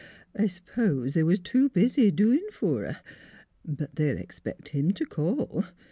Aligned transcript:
I 0.35 0.47
s'pose 0.47 1.13
they 1.13 1.21
was 1.21 1.37
too 1.37 1.69
busy 1.69 2.09
doin' 2.09 2.49
fer 2.49 2.93
her. 2.93 3.01
But 3.63 3.97
they'll 3.97 4.17
expect 4.17 4.69
him 4.69 4.93
to 4.93 5.05
call. 5.05 5.65